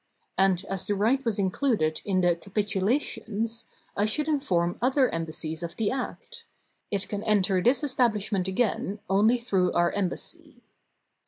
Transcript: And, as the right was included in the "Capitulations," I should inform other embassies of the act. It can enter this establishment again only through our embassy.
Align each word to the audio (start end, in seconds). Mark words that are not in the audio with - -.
And, 0.35 0.65
as 0.67 0.87
the 0.87 0.95
right 0.95 1.23
was 1.23 1.37
included 1.37 2.01
in 2.03 2.21
the 2.21 2.35
"Capitulations," 2.35 3.67
I 3.95 4.05
should 4.05 4.27
inform 4.27 4.79
other 4.81 5.13
embassies 5.13 5.61
of 5.61 5.75
the 5.75 5.91
act. 5.91 6.45
It 6.89 7.07
can 7.07 7.23
enter 7.23 7.61
this 7.61 7.83
establishment 7.83 8.47
again 8.47 8.97
only 9.11 9.37
through 9.37 9.71
our 9.73 9.91
embassy. 9.91 10.63